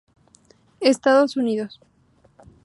[0.79, 1.79] Estados Unidos".